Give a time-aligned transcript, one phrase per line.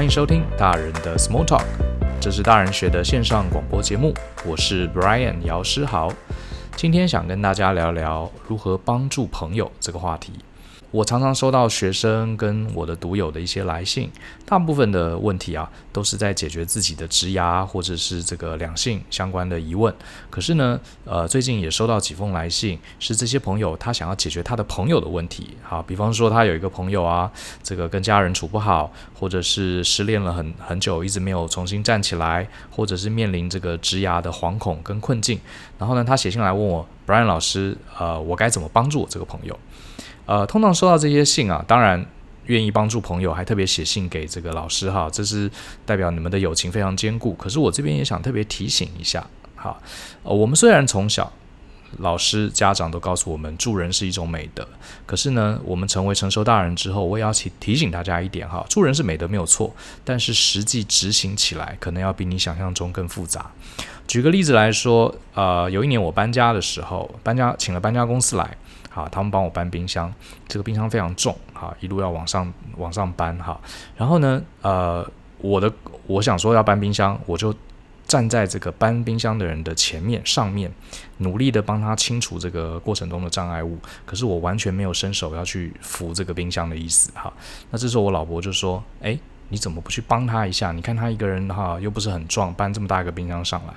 [0.00, 1.66] 欢迎收听大人的 Small Talk，
[2.18, 4.14] 这是大人学的线上广播节目，
[4.46, 6.10] 我是 Brian 姚诗豪，
[6.74, 10.32] 今天想跟大家聊聊如何帮助朋友这个话题。
[10.92, 14.10] 我常常收到学生跟我的读友的一些来信，
[14.44, 19.94] 大部分的问题啊，都是在解决自己的职涯或者是这个两性相关的疑问。
[20.28, 25.56] 可是呢，呃，最近也收到几封来信，是这些朋友他想要解决他的朋友的问题。
[25.62, 27.30] 好，比方说他有一个朋友啊，
[27.62, 35.38] 这个跟家人处不好，或者是失恋了很很久，一直没有重新站起来，或者是面临这个职涯的惶恐跟困境。
[35.78, 39.56] 然后呢，他写信来问我，Brian 老师，呃，我该怎么帮助我这个朋友？
[40.30, 42.06] 呃，通常收到这些信啊，当然
[42.46, 45.50] 愿意帮助朋友，还特别写信给这个老师哈，这是
[45.84, 47.34] 代表你们的友情非常坚固。
[47.34, 49.76] 可是我这边也想特别提醒一下，哈，
[50.22, 51.32] 呃，我们虽然从小
[51.98, 54.64] 老师、家长都告诉我们助人是一种美德，
[55.04, 63.50] 可是呢，我们成为成熟大人之后，我也要提提醒大家一点哈，助人是美德没有错，但是实际执行起来可能要比你想象中更复杂。
[64.06, 68.56] 举个例子来说，呃，有一年我搬家的时候，搬家请了搬家公司来。
[68.92, 70.12] 好，他们帮我搬冰箱，
[70.48, 73.58] 这个冰箱非常重，哈，一路要往上往上搬，哈。
[73.96, 75.72] 然后呢，呃，我的
[76.08, 77.54] 我想说要搬冰箱，我就
[78.08, 80.68] 站在这个搬冰箱的人的前面上面，
[81.18, 83.78] 努力的帮他清除这个过程中的障碍物。
[84.04, 87.32] 可是我完全没有伸手要去扶这个冰箱的意思，哈。
[87.70, 89.16] 那这时候我老婆就说：“诶，
[89.50, 90.72] 你怎么不去帮他一下？
[90.72, 93.72] 你看他一个人哈，又不是很壮，搬这么大一个冰箱上来，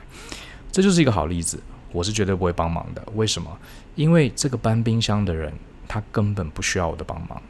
[0.71, 1.61] 这就是一个好例子。”
[1.93, 3.57] 我是绝对不会帮忙的，为什么？
[3.95, 5.53] 因为这个搬冰箱的人，
[5.87, 7.41] 他根本不需要我的帮忙。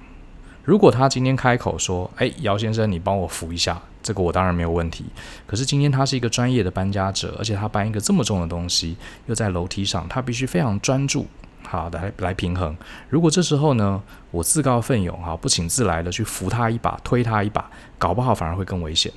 [0.64, 5.06] 如果他今天开口说：“哎，姚先生，你帮我扶一下”，这个我当然没有问题。
[5.46, 8.96] 可是今天他是一个专业的搬家者，而且他搬一个这么重的东西，
[9.28, 11.26] 又在楼梯上，他必须非常专注，
[11.68, 12.76] 好的来来平衡。
[13.10, 19.12] 如果这时候呢，我自告奋勇，哈，不请自来的去扶他一把，推他一把，搞不好反而会更危险。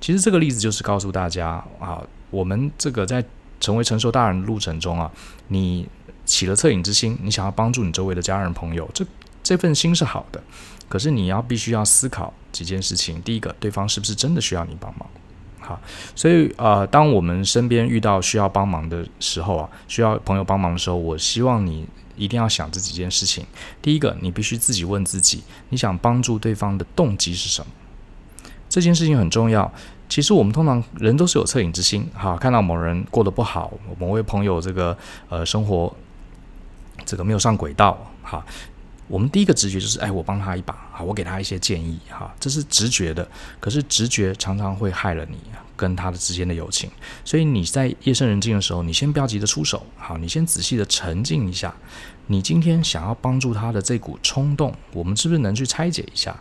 [0.00, 3.22] 其实这个例子就是告诉大家，啊，我们这个在。
[3.60, 5.10] 成为成熟大人的路程中啊，
[5.48, 5.86] 你
[6.24, 9.06] 起了恻隐之心，你想要帮助你周围的家人朋友，这
[9.42, 10.42] 这份心是好的。
[10.88, 13.22] 可是你要必须要思考几件事情。
[13.22, 15.08] 第一个，对方是不是真的需要你帮忙？
[15.60, 15.80] 好，
[16.16, 23.46] 所以呃，当我们身边遇到需要帮忙的时候啊，需要朋友帮忙的时候，我希望你一定要想这几件事情。
[23.80, 27.70] 第一个，你必须自己问自己，你想帮助对方的动机是什么？
[28.68, 29.72] 这件事情很重要。
[30.10, 34.96] 其实我们通常人都是有恻隐之心，哈，看到某人过得不好，某位朋友这个
[35.28, 35.94] 呃生活
[37.06, 38.44] 这个没有上轨道，哈，
[39.06, 43.26] 我们第一个直觉就是，哎，我帮他一把，好，我给他一些建议，哈，这是直觉的。
[43.60, 45.38] 可是直觉常常会害了你
[45.76, 46.90] 跟他的之间的友情。
[47.24, 51.72] 所以你在夜深人静的时候，你先不要急着出手，好，你先仔细的沉静一下。
[52.26, 56.36] 你今天想要帮助他的这股冲动，我们是不是能去拆解一下？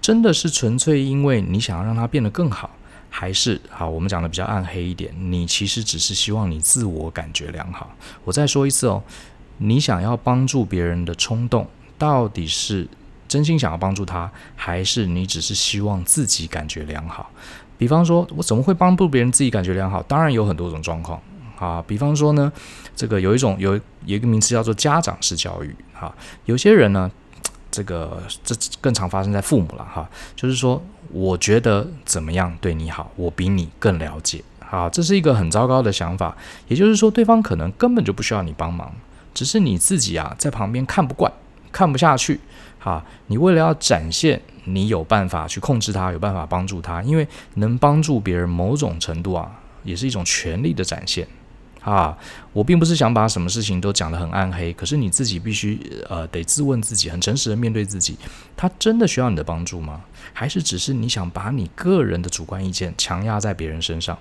[0.00, 2.68] 真的是纯粹因为你想要让他变得更好？
[3.14, 7.94] 还是好，我们讲的比较暗黑一点，你其实只是希望你自我感觉良好。
[8.24, 9.02] 我再说一次哦，
[9.58, 11.68] 你想要帮助别人的冲动，
[11.98, 12.88] 到底是
[13.28, 17.30] 真心想要帮助他，还是你只是希望自己感觉良好？
[17.76, 20.02] 比方说，我怎么会帮助别人自己感觉良好？
[20.04, 21.20] 当然有很多种状况
[21.58, 21.84] 啊。
[21.86, 22.50] 比方说呢，
[22.96, 23.74] 这个有一种有
[24.06, 26.12] 有一个名词叫做家长式教育哈，
[26.46, 27.10] 有些人呢。
[27.74, 30.06] 这个这更常发生在父母了哈，
[30.36, 30.78] 就是说，
[31.12, 36.36] 我觉得怎么样对你好，我比你更了解，好，这是一个很糟糕的想法。
[36.68, 38.90] 也就是说，对方可能根本就不需要你帮忙，
[39.34, 41.30] 只是你自己啊在旁边看不惯，
[41.70, 42.40] 看不下去，
[42.78, 51.28] 哈，你为了要展现你有办法去控制他，有办法帮助他，因为能帮助别人某种程度啊，也是一种权力的展现。
[51.82, 52.16] 啊，
[52.52, 55.78] 我并不是想把什么事情都讲得很暗黑，可是你自己必须
[56.08, 58.16] 呃得自问自己，很诚实的面对自己，
[58.56, 60.02] 他真的需要你的帮助吗？
[60.32, 64.16] 还是只是你想把你个人的主观意见强压在别人身上？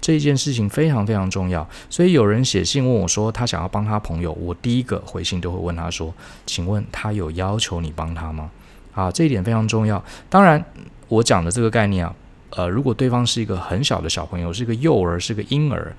[0.00, 6.12] 这一件事情非常非常重要，所以有人写信问我说他想要帮他朋友，我第一个回信都会问他说，
[6.44, 8.50] 请问他有要求你帮他吗？
[8.94, 10.02] 啊，这一点非常重要。
[10.28, 10.64] 当然，
[11.08, 12.14] 我讲的这个概念啊，
[12.50, 15.94] 呃，如果对方是一个很小的小朋友，是一个幼儿，是个婴儿。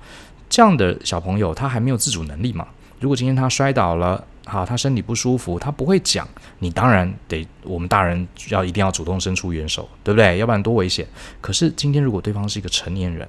[0.48, 2.66] 这样的小朋友，他还没有自主能力嘛？
[3.00, 6.26] 如果今天他摔倒了，好，他身体不舒服，他不会讲，
[6.60, 10.38] 你当然得我们大人要一定要主动伸出援手，对不对？
[10.38, 11.06] 要不然多危险。
[11.40, 13.28] 可是今天如果对方是一个成年人，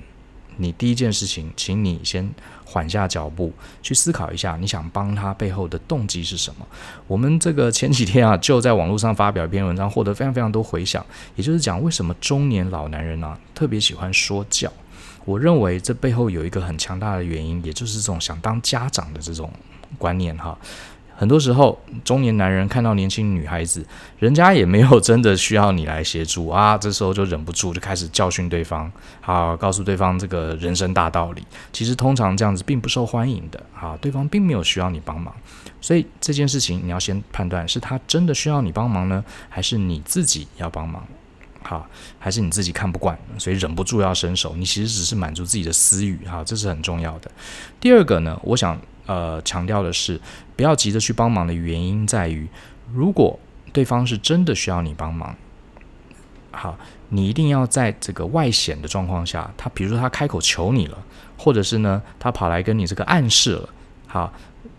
[0.57, 2.29] 你第一件事情，请你先
[2.63, 3.51] 缓下脚步，
[3.81, 6.65] 去思考一下，你想帮他背后的动机是什么？
[7.07, 14.71] 我们这个前几天啊，就在网络上发表一篇文章，获得非常非常多回响，也就是讲为什么中年老男人啊特别喜欢说教。
[15.25, 19.51] 我认为这背后有一个很强大的原因，也就是这种想当家长的这种
[19.97, 20.57] 观念哈。
[21.17, 23.85] 很多时候，中年男人看到年轻女孩子，
[24.19, 28.91] 人家也没有真的需要你来协助啊，这时候就忍不住就开始教训对方，
[29.21, 31.41] 好，告诉对方这个人生大道理。
[31.71, 35.33] 其实通常这样子并不受欢迎的，啊，对方并没有需要你帮忙，
[35.79, 41.01] 所以这件事情你要先判断是他真的需要你帮忙呢，还是你自己要帮忙？
[41.67, 41.85] 好，
[42.19, 44.55] 还是你自己看不惯，所以忍不住要伸手。
[44.55, 47.31] 你其实只是满足自己的私欲，哈，这是很重要的。
[47.79, 48.79] 第二个呢，我想。
[49.07, 50.19] 呃，强调的是，
[50.55, 52.47] 不要急着去帮忙的原因在于，
[52.91, 53.39] 如果
[53.71, 55.35] 对方是真的需要你帮忙，
[56.49, 56.75] 好，
[57.09, 60.97] 你一定要在这个外显的状况下，他比如说他开口求你了，
[61.37, 63.69] 或者是呢，他跑来跟你这个暗示了，
[64.07, 64.33] 好，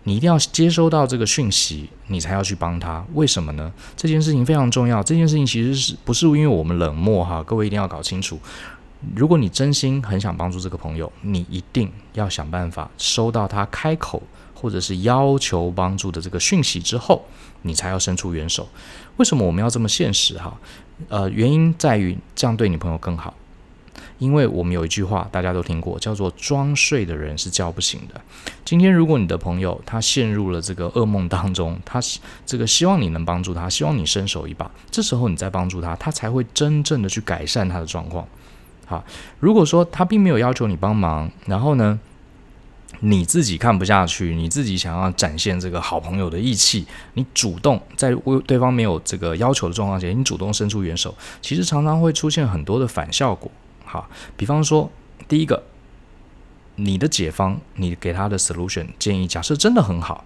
[0.07, 3.05] 你一定要接收到这个讯息，你才要去帮他。
[3.13, 3.69] 为什么呢？
[3.97, 5.03] 这件事情非常重要。
[5.03, 7.43] 这件事情其实是不是因为我们冷漠哈？
[7.43, 8.39] 各位一定要搞清楚。
[9.13, 14.23] 如果你真心很想帮助这个朋友，你一定要想办法收到他开口
[14.53, 17.25] 或者是要求帮助的这个讯息之后，
[17.63, 18.65] 你才要伸出援手。
[19.17, 20.57] 为什么我们要这么现实哈？
[21.09, 23.33] 呃，原因在于这样对你朋友更好。
[24.19, 28.19] 因为我们有一句话大家都听过，叫做“装睡的人是叫不醒的”。
[28.65, 31.99] 今天如果你的朋友他陷入了这个噩梦当中，他
[32.45, 38.27] 这个希望你能帮助他，希望你伸手一把，这时候你再帮助他，他才会真正的去改善他的状况。
[38.85, 39.03] 好，
[39.39, 41.99] 如果说他并没有要求你帮忙，然后呢，
[43.01, 53.51] 你自己看不下去，你自己想要展现这个好朋友的义气，你主动在为对方没有这个要求的状况下，你主动伸出援手，其实常常会出现很多的反效果。
[53.87, 54.91] 好，比方说，
[55.27, 55.63] 第一个，
[56.75, 60.25] 你的解方，你给他的 solution 建议，假设真的很好，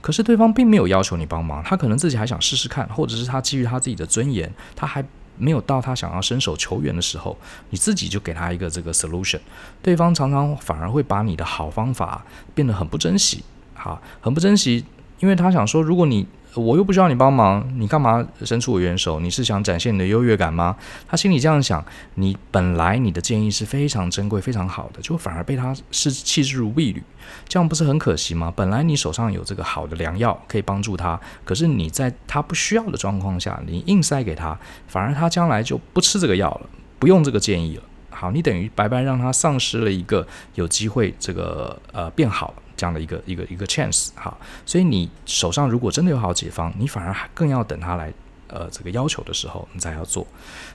[0.00, 5.04] 可是对方并没有要求你帮忙，他可能自己还想试试看，或者是他基于他自己的尊严，他还。
[5.40, 7.38] 没有到他想要伸手求援的时候，
[7.70, 9.38] 你自己就给他一个这个 solution，
[9.80, 12.26] 对方常常反而会把你的好方法
[12.56, 14.84] 变得很不珍惜，好，很不珍惜，
[15.20, 16.26] 因为他想说，如果你。
[16.58, 19.20] 我又不需要你帮忙，你干嘛伸出我援手？
[19.20, 20.76] 你是想展现你的优越感吗？
[21.06, 21.84] 他心里这样想，
[22.14, 27.02] 你本来你的建议是非常珍贵、非常好的，就反而被他是弃之如敝履，
[27.48, 28.52] 这样不是很可惜吗？
[28.54, 36.68] 本来你手上有这个好的良药可以帮助他，可是你在他不需要的状况下，你硬塞给他，反而他将来就不吃这个药了，
[36.98, 37.82] 不用这个建议了。
[38.10, 44.08] 好，你等于白白让他丧失了一个有机会这个呃变好这样的一个一个一个 chance。
[44.14, 44.34] 哈，
[44.64, 48.10] 所以你手上如果真的有好几方，你反而还更要等他来
[48.46, 50.26] 呃这个要求的时候，你才要做。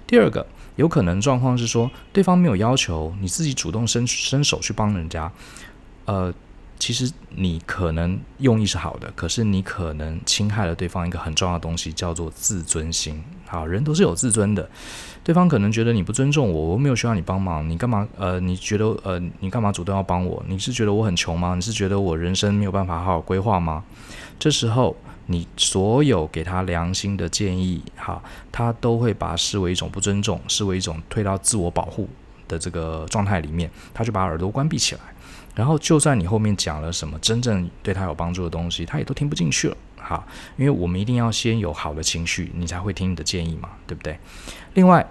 [0.05, 0.45] 第二个
[0.75, 5.31] 有可能状况是说，对方没有要求，你自己主动伸伸手去帮人家，
[6.05, 6.31] 呃。
[6.79, 13.23] 其实你可能用意是好的，可是你可能侵害了对方一个很重要的东西，叫做自尊心。
[13.47, 14.67] 好，人都是有自尊的，
[15.23, 18.05] 对方可能觉得你不尊重我，我没有需要你帮忙，你干嘛？
[18.17, 20.43] 呃，你觉得呃，你干嘛主动要帮我？
[20.47, 21.55] 你是觉得我很穷吗？
[21.55, 23.83] 你是觉得我人生没有办法好好规划吗？
[24.39, 24.95] 这时候
[25.27, 28.21] 你所有给他良心的建议，哈，
[28.51, 32.09] 他都会把视为一种不尊重，视为一种退到自我保护
[32.47, 35.01] 的这个状态里面，他就把耳朵关闭起来。
[35.55, 39.77] 然后，就算你后面讲了什么真正对他有帮助的东西，他也都听不进去了。
[39.97, 40.25] 哈，
[40.57, 44.17] 因为我们一定要先有好的情绪，你才会听你的建议嘛，对不对？
[44.73, 45.05] 另外，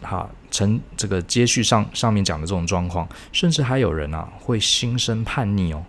[0.00, 5.82] 哈，成这个接续上上面讲的这种状况，甚至还有人啊会心生叛逆哦。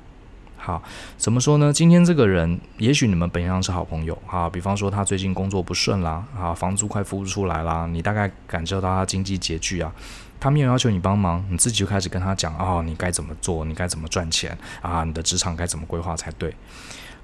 [0.70, 0.84] 好，
[1.18, 1.74] 怎么说呢？
[1.74, 9.92] 今天这个人，也许你们本上是好朋友，哈，比方说他最近工作不顺啦，啊，房租快付不出来啦，你大概感受到他经济拮据啊。
[10.40, 15.04] 他没有要求你帮忙，你自己就开始跟他讲哦，你该怎么做，你该怎么赚钱啊？
[15.04, 16.54] 你的职场该怎么规划才对？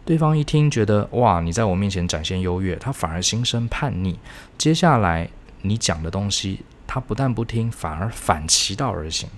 [0.04, 4.18] 对方一听觉得哇，你在我面前展现优越，他反而心生叛逆。
[4.58, 5.30] 接下来
[5.62, 9.30] 你讲的东西，他不但不听，反而反其道而行。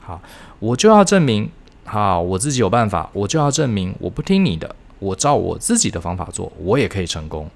[0.00, 0.20] 好，
[0.58, 1.50] 我就要证明，
[1.86, 7.48] 好，我自己有办法，我就要证明，我不听你的，我照我自己的方法做，我也可以成功。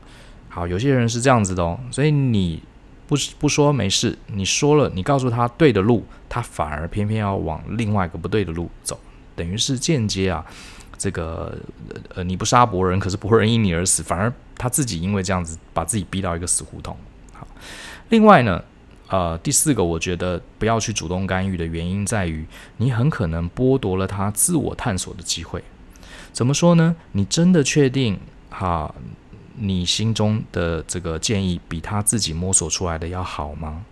[0.49, 2.63] 好，有些人是这样子的哦，所以你。
[3.11, 8.97] 不不说没事，你说了，你告诉他对的路，他反而偏偏要往另外一个不对的路走，
[9.35, 10.47] 等于是间接啊，
[10.97, 11.53] 这个
[12.15, 16.97] 呃你不杀伯仁，可是伯仁因你而死，反而他自己因为这样子把自己逼到一个死胡同。
[17.33, 17.45] 好，
[18.11, 18.63] 另外呢，
[19.11, 22.47] 呃，第四个我觉得不要去主动干预的原因在于，
[22.79, 25.63] 你很可能剥夺了他自我探索的机会。
[26.33, 26.95] 怎么说呢？
[27.13, 28.95] 你真的确定哈？
[29.63, 33.85] 你心中的这个建议比他自己摸索出来的要好吗？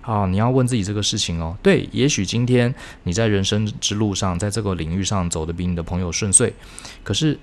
[0.00, 1.54] 好，你要问自己这个事情哦。
[1.62, 6.54] 对，也许今天你在人生之路上，在这个领域上走得比你的朋友顺遂，
[7.02, 7.38] 可是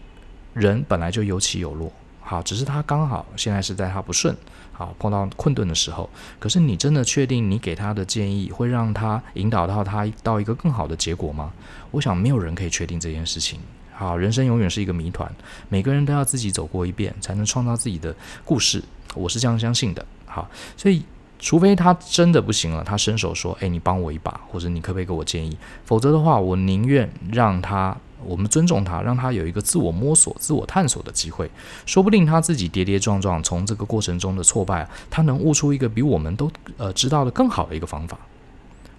[0.53, 1.91] 人本来就有起有落，
[2.29, 4.35] 好，只是他刚好现在是在他不顺，
[4.73, 6.09] 好，碰到困顿的时候。
[6.39, 11.53] 可是你真的确定你给他的建议会让他引导到他到一个更好的结果吗？
[11.91, 13.61] 我想没有人可以确定这件事情。
[13.93, 15.33] 好，人生永远是一个谜团，
[15.69, 18.83] 每个人都要自己走过一遍，才能创造自己的故事。
[19.15, 20.05] 我是这样相信的。
[20.25, 21.01] 好，所以
[21.39, 31.49] 除非他真的不行了，他伸手说：“诶，你帮我一把，或者你可不可以给我建议？”否则的话，我宁愿让他，我们尊重他，让他有一个自我摸索、自我探索的机会。
[31.85, 38.17] 说不定他自己跌跌撞撞，从这个过程中的挫败，他能悟出一个比我们都呃知道的更好的一个方法。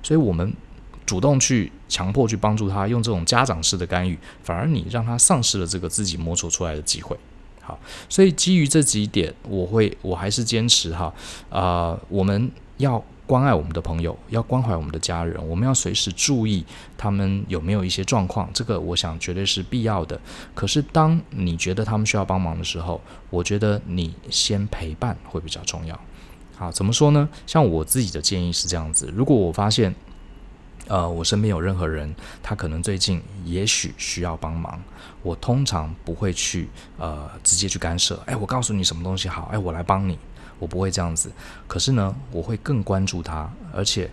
[0.03, 0.53] 所以，我们。
[1.07, 7.17] 主动去强迫去帮助他，用这种家长式的干预，反而你让他丧失了这个自己摸索出来的机会。
[7.63, 7.79] 好，
[8.11, 11.11] 所以基于这几点，我会我还是坚持哈，
[11.49, 16.65] 啊、我们要关爱我们的朋友，要关怀我们的家人，我们要随时注意
[16.97, 20.19] 他们有没有一些状况，这个我想绝对是必要的。
[20.55, 26.01] 可是当你觉得他们需要帮忙的时候，我觉得你先陪伴会比较重要。
[26.57, 27.29] 好，怎么说呢？
[27.47, 29.95] 像我自己的建议是这样子，如果我发现。
[30.87, 34.83] 呃，我身边有任何人，他可能最近也许需要帮忙，
[35.23, 36.67] 我通常不会去
[36.97, 38.19] 呃直接去干涉。
[38.25, 40.19] 哎，我告诉你什么东西好，哎，我来帮你，
[40.59, 41.31] 我不会这样子。
[41.67, 44.11] 可是呢，我会更关注他，而且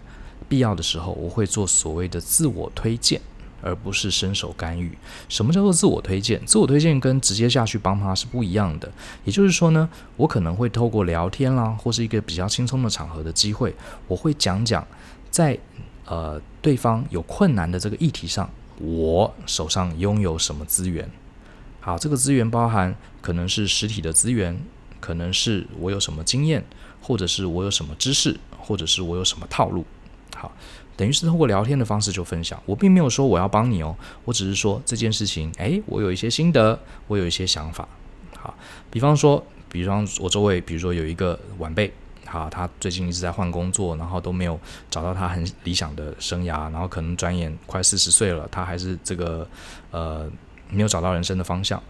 [0.47, 3.21] 必要的时候，我会做所谓的自我推荐，
[3.61, 4.97] 而不是伸手干预。
[5.29, 6.43] 什么叫做自我推荐？
[6.45, 8.91] 自我推荐跟直接下去帮他是不一样的。
[9.23, 13.75] 也就是说呢，我可能会透过聊天啦，或是一个比较轻松的场合的机会，
[14.07, 14.85] 我会讲讲
[15.29, 15.57] 在。
[16.07, 18.47] 呃，对方有困难的这个议题上，
[18.77, 21.09] 我手上拥有什么资源？
[21.79, 24.55] 好，这个资源包含可能是实体的资源，
[24.99, 26.63] 可能是我有什么经验，
[27.01, 29.85] 或者是我有什么知识，或者是我有什么套路。
[30.35, 30.51] 好，
[30.97, 32.61] 等于是通过聊天的方式就分享。
[32.65, 37.87] 我并没有说我要帮你哦，我只是说这件事情，诶，我有一些心得，我有一些想法。
[38.37, 38.53] 好，
[38.91, 41.93] 比方说，比方我周围，比如说有一个晚辈。
[42.27, 44.59] 好，他最近一直在换工作，然后都没有
[44.89, 49.47] 找到他很理想的生涯，然后可能转眼快四十岁了，他还是这个
[49.91, 50.27] 呃
[50.69, 51.81] 没有找到人生的方向。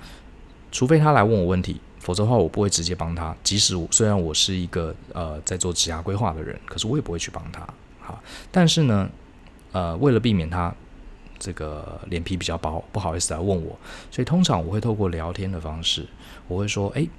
[0.73, 3.35] 除非他来问我问题，否则的话我不会直接帮他。
[3.43, 7.67] 即使我虽然我是一个呃在做职涯规划的人，可是我也不会去帮他。
[7.99, 8.21] 好，
[8.51, 9.09] 但是呢，
[9.71, 10.73] 呃，为了避免他
[11.39, 13.75] 这个脸皮比较薄，不好意思来问我，
[14.11, 16.05] 所以通常我会透过聊天的方式，
[16.47, 17.09] 我会说，诶，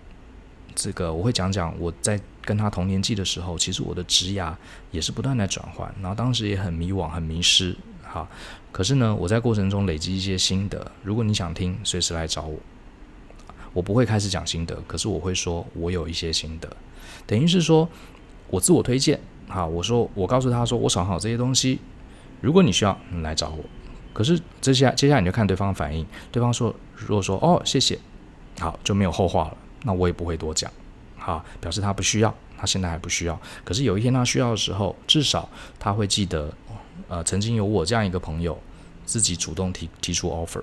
[0.75, 2.21] 这个我会讲讲我在。
[2.47, 4.55] 跟他同年纪的时候，其实我的职涯
[4.93, 7.75] 也是不断在转换，然后当时也很迷惘、很迷失，
[8.05, 8.25] 哈。
[8.71, 10.93] 可是呢，我在过程中累积一些心得。
[11.03, 12.57] 如果你想听，随时来找我。
[13.77, 16.77] 我不会开始讲心得，可是我会说我有一些心得，
[17.27, 17.87] 等于是说
[18.49, 19.67] 我自我推荐，哈。
[19.67, 21.79] 我说我告诉他说我想好这些东西，
[22.41, 23.63] 如果你需要，你来找我。
[24.15, 27.99] 可是接下接下来你就看对方的反应，对方说如果说哦谢谢，
[28.59, 30.73] 好就没有后话了，那我也不会多讲。
[31.19, 33.39] 好，表示他不需要，他现在还不需要。
[33.63, 35.47] 可是有一天他需要的时候，至少
[35.79, 36.51] 他会记得，
[37.09, 38.59] 呃，曾经有我这样一个朋友，
[39.05, 40.63] 自己主动提提出 offer。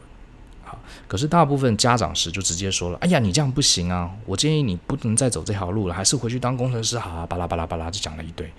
[1.07, 4.09] 可是大部分家长时就直接说了：“哎呀，你这样不行啊！
[4.25, 8.51] 我建议你不能再走这条路了，还是回去当工程师好啊！”巴拉巴拉巴拉就讲了一堆，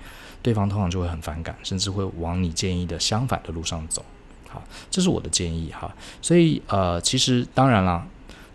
[0.43, 4.05] 对方通常就会很反感，甚至会往你建议的相反的路上走。
[4.49, 5.93] 好，这是我的建议哈。
[6.23, 8.07] 所以呃，其实当然了，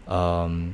[0.08, 0.74] 嗯、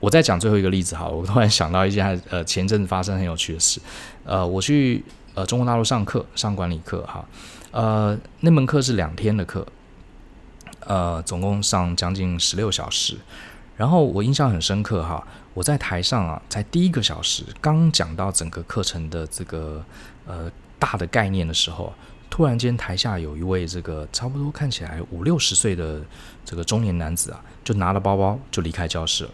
[0.00, 3.80] 我再讲最后一个例子哈，我突然想到一件呃前阵子发生很有趣的事，
[4.24, 5.04] 呃，我去
[5.34, 7.24] 呃中国大陆上课上管理课哈，
[7.70, 9.66] 呃那门课是两天的课，
[10.86, 13.16] 呃总共上将近十六小时，
[13.76, 19.84] 然后我印象很深刻哈，我在台上啊，在第一个小时刚讲到整个课程的这个
[20.26, 21.92] 呃大的概念的时候，
[22.30, 26.00] 突然间台下有一位这个差不多看起来五六十岁的
[26.44, 29.30] 这个中年男子啊，就拿了包包就离开教室了。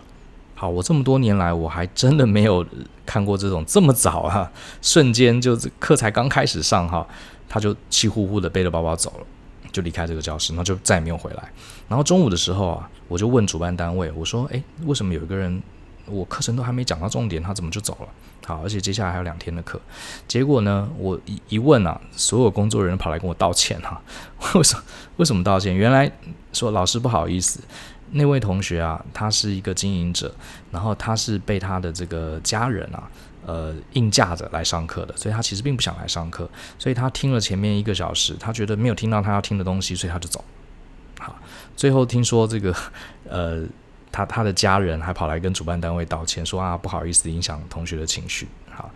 [0.54, 2.64] 好，我这么多年来，我还真的没有
[3.06, 4.52] 看过这种这么早啊，
[4.82, 7.06] 瞬间就课才刚开始上哈，
[7.48, 9.26] 他就气呼呼的背着包包走了，
[9.72, 11.52] 就离开这个教室，然后就再也没有回来。
[11.88, 15.62] 然后中午的时候啊，我就问主办单位，我说，诶，为什么有一个人，
[16.06, 18.08] 我课程都还没讲到重点，他怎么就走了？
[18.46, 19.80] 好，而且接下来还有两天的课。
[20.26, 24.00] 结果呢，我一一问啊，所有工作人员跑来跟我道歉哈，
[24.54, 24.82] 为什么？
[25.18, 25.74] 为什么道歉？
[25.74, 26.10] 原来
[26.52, 27.60] 说老师不好意思。
[28.12, 30.34] 那位同学啊，他是一个经营者，
[30.72, 33.08] 然后他是被他的这个家人啊，
[33.46, 40.44] 呃，硬架着来上课的，所以他其实并不想来上课，所以他听了前面一个小时，他觉得没有听到他要听的东西，所以他就走。
[41.18, 41.34] 好，
[41.76, 42.74] 最后听说这个，
[43.28, 43.64] 呃，
[44.12, 48.48] 他他的家人还跑来跟主办单位道歉，说啊，不好意思影响同学的情绪。
[48.70, 48.90] 好，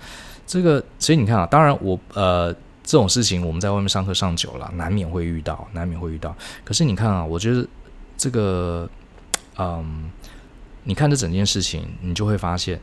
[0.46, 6.36] 这个所以你看啊，当然我呃这种事情我们在外面上课上久了，难免会遇到，难免会遇到。
[6.64, 7.66] 可是你看啊，我觉得
[8.16, 8.88] 这个。
[9.56, 10.10] 嗯，
[10.82, 12.80] 你看这整件事情，你就会发现，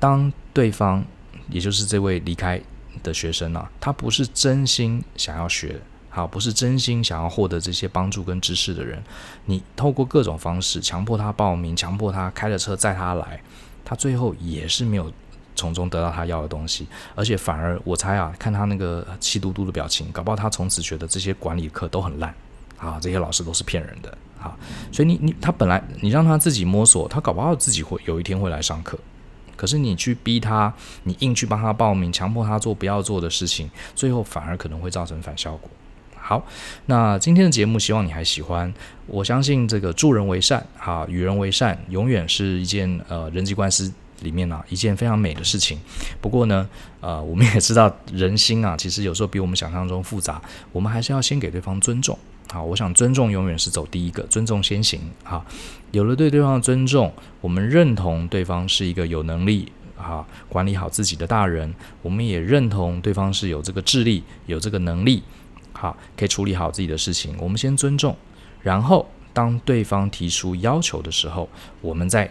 [0.00, 1.04] 当对方，
[1.48, 2.60] 也就是这位离开
[3.02, 9.00] 的学生啊，他不是真心想要学好，不是真心想要获得这些帮助跟知识的人，
[9.44, 13.40] 你透过各种方式强迫他报名，强迫他开着车载他来，
[13.84, 15.12] 他最后也是没有
[15.54, 22.34] 从中得到他要的东西，而且反而我猜啊，看他那个气嘟嘟的表情，搞不好他从此觉得这些管理课都很烂
[22.76, 24.56] 啊，这些老师都是骗人的啊，
[24.90, 28.98] 所以你你他本来你让他自己摸索，他搞不好自己会有一天会来上课。
[29.60, 35.68] 可是你去逼他，你硬去帮他报名，强迫他做不要做的事情，最后反而可能会造成反效果。
[36.16, 36.42] 好，
[36.86, 38.72] 那今天的节目希望你还喜欢。
[39.06, 45.78] 我相信这个助人为善，哈，与人为善，永远是一件呃人际关系里面啊一件非常美的事情。
[46.22, 46.66] 不过呢，
[47.02, 50.40] 呃，我们也知道人心啊，其实有时候比我们想象中复杂，
[50.72, 52.18] 我们还是要先给对方尊重。
[52.52, 55.00] 好，我想尊重永远是走第一个，尊重先行。
[55.22, 55.44] 好，
[55.92, 65.22] 有了对对方的尊重，我们认同对方是一个有能力哈管理好自己的大人，我们也认同对方是有这个智力、有这个能力，
[65.72, 67.36] 好，可以处理好自己的事情。
[67.38, 68.16] 我们先尊重，
[68.60, 71.48] 然后当对方提出要求的时候，
[71.80, 72.28] 我们再。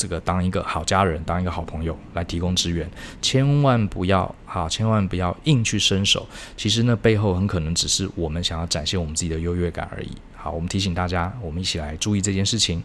[0.00, 2.90] 这个当一个好家人，当一个好朋友来提供支援，
[3.20, 6.26] 千万不要哈，千万不要硬去伸手。
[6.56, 10.10] 其实呢，背后很可能只是我们想要展现我们自己的优越感而已。
[10.34, 12.82] 好，我们提醒大家，我们一起来注意这件事情。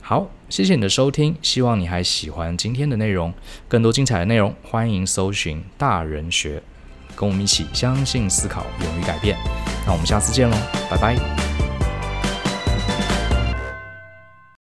[0.00, 3.34] 好，谢谢你的收听，希望你还喜欢今天的内容。
[3.68, 6.62] 更多精彩的内容，欢迎搜寻大人学，
[7.14, 9.36] 跟我们一起相信、思考、勇于改变。
[9.84, 10.56] 那我们下次见喽，
[10.90, 11.65] 拜拜。